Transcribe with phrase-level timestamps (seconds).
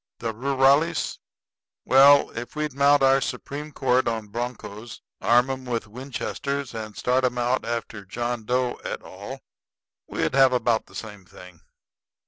[0.17, 1.19] The rurales
[1.85, 7.23] well, if we'd mount our Supreme Court on broncos, arm 'em with Winchesters, and start
[7.23, 9.41] 'em out after John Doe et al.
[10.07, 11.61] we'd have about the same thing.